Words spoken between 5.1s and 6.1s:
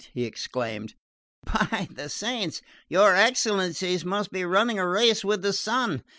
with the sun!